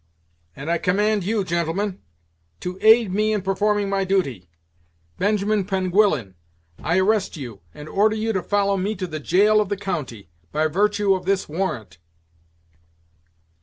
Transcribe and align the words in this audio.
"And 0.55 0.71
I 0.71 0.79
command 0.79 1.23
you, 1.23 1.43
gentlemen, 1.43 1.99
to 2.61 2.79
aid 2.81 3.11
me 3.13 3.33
in 3.33 3.43
performing 3.43 3.87
my 3.87 4.03
duty. 4.03 4.49
Benjamin 5.19 5.63
Penguillan 5.63 6.33
I 6.81 6.97
arrest 6.97 7.37
you, 7.37 7.61
and 7.71 7.87
order 7.87 8.15
you 8.15 8.33
to 8.33 8.41
follow 8.41 8.77
me 8.77 8.95
to 8.95 9.05
the 9.05 9.19
jail 9.19 9.61
of 9.61 9.69
the 9.69 9.77
county, 9.77 10.31
by 10.51 10.65
virtue 10.65 11.13
of 11.13 11.25
this 11.25 11.47
warrant." 11.47 11.99